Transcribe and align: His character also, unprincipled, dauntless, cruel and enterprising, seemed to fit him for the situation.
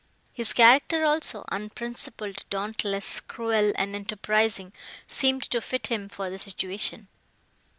His 0.33 0.51
character 0.51 1.05
also, 1.05 1.45
unprincipled, 1.51 2.43
dauntless, 2.49 3.19
cruel 3.19 3.71
and 3.75 3.95
enterprising, 3.95 4.73
seemed 5.05 5.43
to 5.51 5.61
fit 5.61 5.85
him 5.91 6.09
for 6.09 6.31
the 6.31 6.39
situation. 6.39 7.07